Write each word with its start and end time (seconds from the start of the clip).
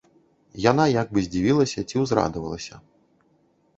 Яна 0.71 0.85
як 1.01 1.07
бы 1.11 1.19
здзівілася 1.27 1.85
ці 1.91 1.95
ўзрадавалася. 2.05 2.83